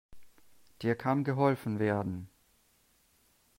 Dir 0.81 0.95
kann 0.95 1.23
geholfen 1.23 1.77
werden. 1.77 2.27